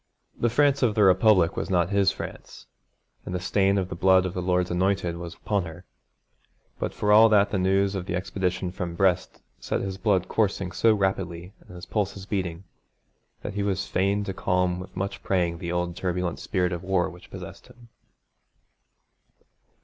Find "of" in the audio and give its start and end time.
0.81-0.95, 3.77-3.89, 4.25-4.33, 7.93-8.07, 16.71-16.81